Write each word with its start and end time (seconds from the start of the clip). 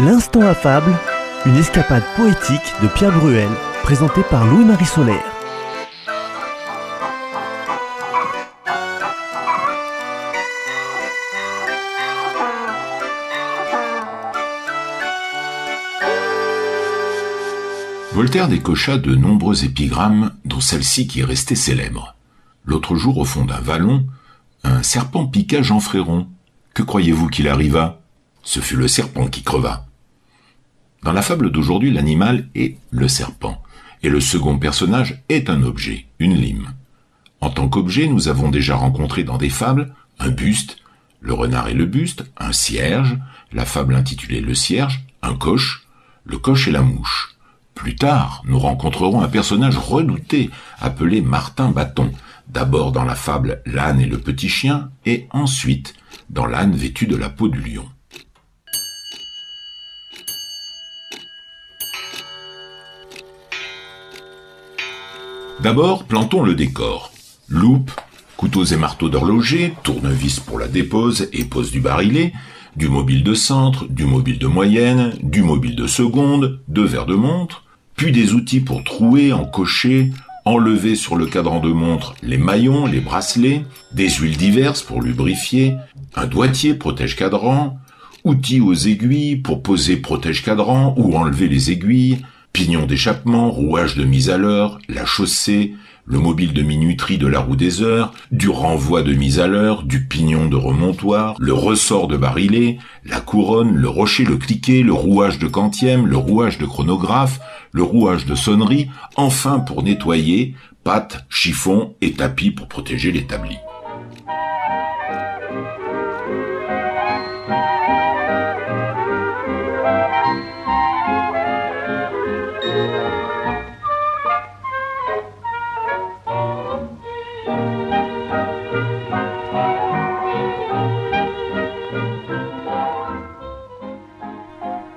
L'instant 0.00 0.40
affable, 0.40 0.92
une 1.46 1.54
escapade 1.54 2.02
poétique 2.16 2.74
de 2.82 2.88
Pierre 2.88 3.16
Bruel, 3.16 3.48
présentée 3.84 4.24
par 4.28 4.44
Louis-Marie 4.44 4.84
Solaire. 4.84 5.22
Voltaire 18.12 18.48
décocha 18.48 18.98
de 18.98 19.14
nombreux 19.14 19.64
épigrammes, 19.64 20.32
dont 20.44 20.60
celle-ci 20.60 21.06
qui 21.06 21.20
est 21.20 21.24
restée 21.24 21.54
célèbre. 21.54 22.16
L'autre 22.64 22.96
jour, 22.96 23.18
au 23.18 23.24
fond 23.24 23.44
d'un 23.44 23.60
vallon, 23.60 24.04
un 24.64 24.82
serpent 24.82 25.26
piqua 25.26 25.62
Jean 25.62 25.78
Fréron. 25.78 26.26
Que 26.74 26.82
croyez-vous 26.82 27.28
qu'il 27.28 27.46
arriva? 27.46 28.00
Ce 28.44 28.60
fut 28.60 28.76
le 28.76 28.88
serpent 28.88 29.26
qui 29.26 29.42
creva. 29.42 29.86
Dans 31.02 31.12
la 31.12 31.22
fable 31.22 31.50
d'aujourd'hui, 31.50 31.90
l'animal 31.90 32.48
est 32.54 32.76
le 32.90 33.08
serpent, 33.08 33.62
et 34.02 34.08
le 34.08 34.20
second 34.20 34.58
personnage 34.58 35.22
est 35.28 35.50
un 35.50 35.62
objet, 35.62 36.06
une 36.18 36.34
lime. 36.34 36.72
En 37.40 37.50
tant 37.50 37.68
qu'objet, 37.68 38.06
nous 38.06 38.28
avons 38.28 38.50
déjà 38.50 38.76
rencontré 38.76 39.24
dans 39.24 39.38
des 39.38 39.50
fables 39.50 39.94
un 40.18 40.30
buste, 40.30 40.78
le 41.20 41.32
renard 41.32 41.68
et 41.68 41.74
le 41.74 41.86
buste, 41.86 42.24
un 42.38 42.52
cierge, 42.52 43.18
la 43.52 43.64
fable 43.64 43.94
intitulée 43.94 44.40
Le 44.40 44.54
cierge, 44.54 45.04
un 45.22 45.34
coche, 45.34 45.86
le 46.24 46.38
coche 46.38 46.68
et 46.68 46.72
la 46.72 46.82
mouche. 46.82 47.36
Plus 47.74 47.96
tard, 47.96 48.42
nous 48.46 48.58
rencontrerons 48.58 49.20
un 49.20 49.28
personnage 49.28 49.76
redouté 49.76 50.50
appelé 50.80 51.20
Martin 51.20 51.70
Bâton, 51.70 52.12
d'abord 52.48 52.92
dans 52.92 53.04
la 53.04 53.14
fable 53.14 53.62
L'âne 53.66 54.00
et 54.00 54.06
le 54.06 54.18
petit 54.18 54.48
chien, 54.48 54.90
et 55.06 55.26
ensuite 55.30 55.94
dans 56.30 56.46
l'âne 56.46 56.74
vêtu 56.74 57.06
de 57.06 57.16
la 57.16 57.30
peau 57.30 57.48
du 57.48 57.60
lion. 57.60 57.88
D'abord, 65.64 66.04
plantons 66.04 66.42
le 66.42 66.54
décor. 66.54 67.10
Loupe, 67.48 67.90
couteaux 68.36 68.64
et 68.64 68.76
marteaux 68.76 69.08
d'horloger, 69.08 69.72
tournevis 69.82 70.38
pour 70.38 70.58
la 70.58 70.68
dépose 70.68 71.30
et 71.32 71.46
pose 71.46 71.70
du 71.70 71.80
barillet, 71.80 72.34
du 72.76 72.90
mobile 72.90 73.24
de 73.24 73.32
centre, 73.32 73.86
du 73.88 74.04
mobile 74.04 74.38
de 74.38 74.46
moyenne, 74.46 75.14
du 75.22 75.42
mobile 75.42 75.74
de 75.74 75.86
seconde, 75.86 76.60
deux 76.68 76.84
verres 76.84 77.06
de 77.06 77.14
montre, 77.14 77.64
puis 77.96 78.12
des 78.12 78.34
outils 78.34 78.60
pour 78.60 78.84
trouer, 78.84 79.32
encocher, 79.32 80.10
enlever 80.44 80.96
sur 80.96 81.16
le 81.16 81.24
cadran 81.24 81.60
de 81.60 81.72
montre 81.72 82.14
les 82.22 82.36
maillons, 82.36 82.84
les 82.84 83.00
bracelets, 83.00 83.64
des 83.94 84.10
huiles 84.10 84.36
diverses 84.36 84.82
pour 84.82 85.00
lubrifier, 85.00 85.76
un 86.14 86.26
doigtier 86.26 86.74
protège-cadran, 86.74 87.78
outils 88.22 88.60
aux 88.60 88.74
aiguilles 88.74 89.36
pour 89.36 89.62
poser 89.62 89.96
protège-cadran 89.96 90.94
ou 90.98 91.16
enlever 91.16 91.48
les 91.48 91.70
aiguilles, 91.70 92.18
pignon 92.54 92.86
d'échappement, 92.86 93.50
rouage 93.50 93.96
de 93.96 94.04
mise 94.04 94.30
à 94.30 94.38
l'heure, 94.38 94.78
la 94.88 95.04
chaussée, 95.04 95.74
le 96.06 96.20
mobile 96.20 96.52
de 96.52 96.62
minuterie 96.62 97.18
de 97.18 97.26
la 97.26 97.40
roue 97.40 97.56
des 97.56 97.82
heures, 97.82 98.14
du 98.30 98.48
renvoi 98.48 99.02
de 99.02 99.12
mise 99.12 99.40
à 99.40 99.48
l'heure, 99.48 99.82
du 99.82 100.06
pignon 100.06 100.46
de 100.46 100.54
remontoir, 100.54 101.34
le 101.40 101.52
ressort 101.52 102.06
de 102.06 102.16
barillet, 102.16 102.78
la 103.04 103.20
couronne, 103.20 103.74
le 103.74 103.88
rocher, 103.88 104.24
le 104.24 104.36
cliquet, 104.36 104.82
le 104.82 104.92
rouage 104.92 105.40
de 105.40 105.48
quantième, 105.48 106.06
le 106.06 106.16
rouage 106.16 106.58
de 106.58 106.64
chronographe, 106.64 107.40
le 107.72 107.82
rouage 107.82 108.24
de 108.24 108.36
sonnerie, 108.36 108.88
enfin 109.16 109.58
pour 109.58 109.82
nettoyer, 109.82 110.54
pâte, 110.84 111.26
chiffon 111.28 111.96
et 112.02 112.12
tapis 112.12 112.52
pour 112.52 112.68
protéger 112.68 113.10
l'établi. 113.10 113.56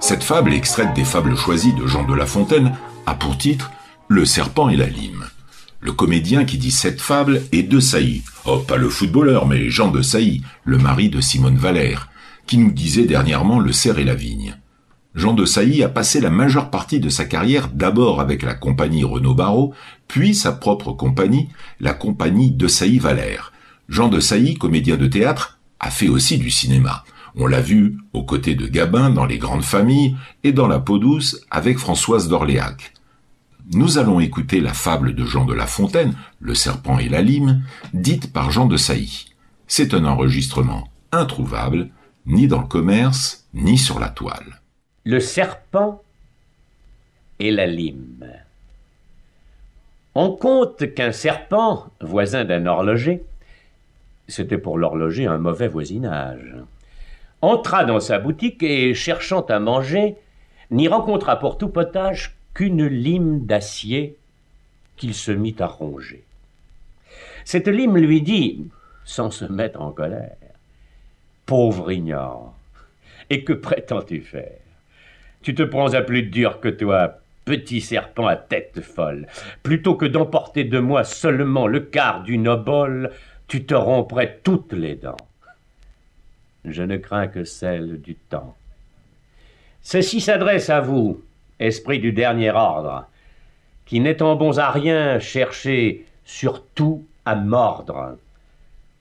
Cette 0.00 0.22
fable, 0.22 0.52
extraite 0.52 0.94
des 0.94 1.04
fables 1.04 1.34
choisies 1.34 1.72
de 1.72 1.86
Jean 1.86 2.04
de 2.04 2.14
La 2.14 2.26
Fontaine, 2.26 2.76
a 3.06 3.14
pour 3.14 3.38
titre 3.38 3.70
Le 4.06 4.24
serpent 4.26 4.68
et 4.68 4.76
la 4.76 4.86
lime. 4.86 5.24
Le 5.80 5.92
comédien 5.92 6.44
qui 6.44 6.58
dit 6.58 6.70
cette 6.70 7.00
fable 7.00 7.42
est 7.52 7.62
de 7.62 7.80
Sailly. 7.80 8.22
Oh, 8.44 8.58
pas 8.58 8.76
le 8.76 8.88
footballeur, 8.88 9.46
mais 9.46 9.70
Jean 9.70 9.90
de 9.90 10.02
Sailly, 10.02 10.42
le 10.64 10.78
mari 10.78 11.08
de 11.08 11.20
Simone 11.20 11.56
Valère, 11.56 12.10
qui 12.46 12.58
nous 12.58 12.70
disait 12.70 13.06
dernièrement 13.06 13.60
le 13.60 13.72
cerf 13.72 13.98
et 13.98 14.04
la 14.04 14.14
vigne. 14.14 14.56
Jean 15.14 15.32
de 15.32 15.44
Sailly 15.44 15.82
a 15.82 15.88
passé 15.88 16.20
la 16.20 16.30
majeure 16.30 16.70
partie 16.70 17.00
de 17.00 17.08
sa 17.08 17.24
carrière 17.24 17.68
d'abord 17.68 18.20
avec 18.20 18.42
la 18.42 18.54
compagnie 18.54 19.04
Renaud 19.04 19.34
Barreau, 19.34 19.72
puis 20.06 20.34
sa 20.34 20.52
propre 20.52 20.92
compagnie, 20.92 21.48
la 21.80 21.94
compagnie 21.94 22.50
de 22.50 22.66
Sailly 22.66 22.98
Valère. 22.98 23.52
Jean 23.88 24.08
de 24.08 24.20
Sailly, 24.20 24.56
comédien 24.58 24.96
de 24.96 25.06
théâtre, 25.06 25.58
a 25.80 25.90
fait 25.90 26.08
aussi 26.08 26.36
du 26.36 26.50
cinéma. 26.50 27.04
On 27.36 27.46
l'a 27.46 27.60
vu 27.60 27.98
aux 28.12 28.22
côtés 28.22 28.54
de 28.54 28.68
Gabin 28.68 29.10
dans 29.10 29.26
Les 29.26 29.38
Grandes 29.38 29.64
Familles 29.64 30.16
et 30.44 30.52
dans 30.52 30.68
La 30.68 30.78
Peau 30.78 30.98
douce 30.98 31.44
avec 31.50 31.78
Françoise 31.78 32.28
d'Orléac. 32.28 32.92
Nous 33.72 33.98
allons 33.98 34.20
écouter 34.20 34.60
la 34.60 34.72
fable 34.72 35.14
de 35.14 35.24
Jean 35.24 35.44
de 35.44 35.54
La 35.54 35.66
Fontaine, 35.66 36.14
Le 36.38 36.54
serpent 36.54 36.98
et 36.98 37.08
la 37.08 37.22
lime, 37.22 37.64
dite 37.92 38.32
par 38.32 38.52
Jean 38.52 38.66
de 38.66 38.76
Sailly. 38.76 39.32
C'est 39.66 39.94
un 39.94 40.04
enregistrement 40.04 40.88
introuvable, 41.10 41.88
ni 42.26 42.46
dans 42.46 42.60
le 42.60 42.68
commerce, 42.68 43.46
ni 43.52 43.78
sur 43.78 43.98
la 43.98 44.10
toile. 44.10 44.60
Le 45.04 45.18
serpent 45.18 46.02
et 47.40 47.50
la 47.50 47.66
lime. 47.66 48.26
On 50.14 50.30
compte 50.30 50.94
qu'un 50.94 51.10
serpent, 51.10 51.86
voisin 52.00 52.44
d'un 52.44 52.66
horloger, 52.66 53.24
c'était 54.28 54.58
pour 54.58 54.78
l'horloger 54.78 55.26
un 55.26 55.38
mauvais 55.38 55.68
voisinage, 55.68 56.54
entra 57.44 57.84
dans 57.84 58.00
sa 58.00 58.18
boutique 58.18 58.62
et, 58.62 58.94
cherchant 58.94 59.42
à 59.42 59.58
manger, 59.58 60.16
n'y 60.70 60.88
rencontra 60.88 61.38
pour 61.38 61.58
tout 61.58 61.68
potage 61.68 62.36
qu'une 62.54 62.86
lime 62.86 63.44
d'acier 63.44 64.16
qu'il 64.96 65.14
se 65.14 65.32
mit 65.32 65.56
à 65.58 65.66
ronger. 65.66 66.24
Cette 67.44 67.68
lime 67.68 67.96
lui 67.96 68.22
dit, 68.22 68.66
sans 69.04 69.30
se 69.30 69.44
mettre 69.44 69.80
en 69.80 69.90
colère, 69.90 70.36
Pauvre 71.46 71.92
ignore, 71.92 72.54
et 73.28 73.44
que 73.44 73.52
prétends-tu 73.52 74.22
faire? 74.22 74.58
Tu 75.42 75.54
te 75.54 75.62
prends 75.62 75.92
à 75.92 76.00
plus 76.00 76.22
dur 76.22 76.60
que 76.60 76.68
toi, 76.68 77.18
petit 77.44 77.82
serpent 77.82 78.26
à 78.26 78.36
tête 78.36 78.80
folle. 78.80 79.26
Plutôt 79.62 79.94
que 79.94 80.06
d'emporter 80.06 80.64
de 80.64 80.78
moi 80.78 81.04
seulement 81.04 81.66
le 81.66 81.80
quart 81.80 82.22
d'une 82.22 82.48
obole, 82.48 83.10
tu 83.46 83.64
te 83.66 83.74
romprais 83.74 84.40
toutes 84.42 84.72
les 84.72 84.94
dents 84.94 85.16
je 86.64 86.82
ne 86.82 86.96
crains 86.96 87.28
que 87.28 87.44
celle 87.44 88.00
du 88.00 88.14
temps. 88.14 88.56
Ceci 89.82 90.20
s'adresse 90.20 90.70
à 90.70 90.80
vous, 90.80 91.22
esprit 91.60 91.98
du 91.98 92.12
dernier 92.12 92.50
ordre, 92.50 93.06
qui 93.86 94.00
n'étant 94.00 94.34
bons 94.36 94.58
à 94.58 94.70
rien, 94.70 95.18
cherchez 95.18 96.06
surtout 96.24 97.04
à 97.24 97.34
mordre. 97.34 98.16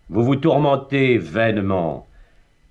Vous 0.10 0.24
vous 0.24 0.36
tourmentez 0.36 1.18
vainement. 1.18 2.06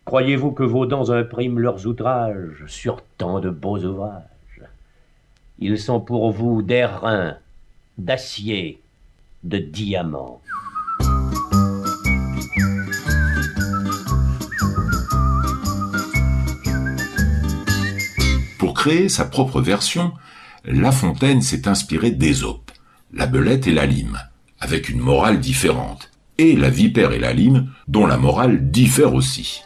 Croyez-vous 0.05 0.53
que 0.53 0.63
vos 0.63 0.85
dents 0.85 1.11
impriment 1.11 1.59
leurs 1.59 1.87
outrages 1.87 2.65
sur 2.67 3.03
tant 3.17 3.41
de 3.41 3.51
beaux 3.51 3.79
ouvrages? 3.79 4.23
Ils 5.59 5.79
sont 5.79 6.01
pour 6.01 6.33
vous 6.33 6.61
d'airain, 6.61 7.37
d'acier, 7.97 8.81
de 9.45 9.59
diamants. 9.59 10.41
Créer 18.71 19.09
sa 19.09 19.25
propre 19.25 19.61
version, 19.61 20.13
La 20.65 20.93
Fontaine 20.93 21.43
s'est 21.43 21.67
inspiré 21.67 22.13
d'Ésope, 22.13 22.71
la 23.13 23.27
belette 23.27 23.67
et 23.67 23.73
la 23.73 23.87
lime, 23.87 24.19
avec 24.61 24.89
une 24.89 25.01
morale 25.01 25.41
différente, 25.41 26.11
et 26.39 26.55
la 26.55 26.71
vipère 26.71 27.13
et 27.13 27.19
la 27.19 27.33
lime, 27.33 27.69
dont 27.89 28.07
la 28.07 28.17
morale 28.17 28.71
diffère 28.71 29.15
aussi. 29.15 29.63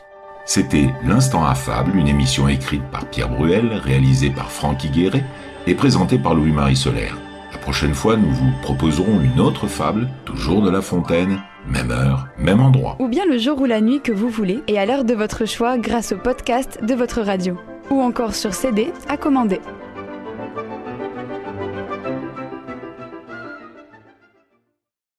C'était 0.46 0.88
L'Instant 1.04 1.44
Affable, 1.44 1.96
une 1.96 2.08
émission 2.08 2.48
écrite 2.48 2.84
par 2.90 3.10
Pierre 3.10 3.28
Bruel, 3.28 3.74
réalisée 3.84 4.30
par 4.30 4.50
Franck 4.50 4.84
Higueret 4.84 5.24
et 5.66 5.74
présentée 5.74 6.18
par 6.18 6.34
Louis-Marie 6.34 6.76
Solaire. 6.76 7.18
La 7.52 7.58
prochaine 7.58 7.94
fois, 7.94 8.16
nous 8.16 8.30
vous 8.30 8.52
proposerons 8.62 9.20
une 9.20 9.40
autre 9.40 9.66
fable, 9.66 10.08
toujours 10.24 10.62
de 10.62 10.70
La 10.70 10.82
Fontaine, 10.82 11.40
même 11.68 11.90
heure, 11.90 12.28
même 12.38 12.60
endroit. 12.60 12.96
Ou 13.00 13.08
bien 13.08 13.24
le 13.26 13.38
jour 13.38 13.60
ou 13.60 13.64
la 13.64 13.80
nuit 13.80 14.00
que 14.00 14.12
vous 14.12 14.28
voulez, 14.28 14.62
et 14.68 14.78
à 14.78 14.86
l'heure 14.86 15.04
de 15.04 15.14
votre 15.14 15.46
choix 15.46 15.78
grâce 15.78 16.12
au 16.12 16.16
podcast 16.16 16.78
de 16.82 16.94
votre 16.94 17.22
radio 17.22 17.58
ou 17.90 18.00
encore 18.00 18.34
sur 18.34 18.54
CD 18.54 18.92
à 19.08 19.16
commander. 19.16 19.60